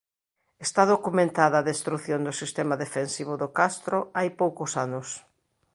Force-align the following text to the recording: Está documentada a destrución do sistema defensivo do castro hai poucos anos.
Está 0.65 0.81
documentada 0.93 1.55
a 1.59 1.67
destrución 1.71 2.19
do 2.23 2.33
sistema 2.41 2.75
defensivo 2.83 3.33
do 3.41 3.49
castro 3.59 3.97
hai 4.17 4.29
poucos 4.41 4.71
anos. 4.85 5.07